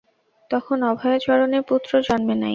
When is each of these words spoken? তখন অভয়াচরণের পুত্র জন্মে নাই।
তখন 0.51 0.77
অভয়াচরণের 0.91 1.63
পুত্র 1.69 1.91
জন্মে 2.07 2.35
নাই। 2.35 2.49